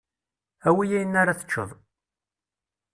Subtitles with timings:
[0.67, 1.69] Awi ayen ara teččeḍ.